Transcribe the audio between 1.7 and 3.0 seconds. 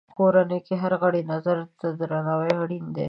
ته درناوی اړین دی.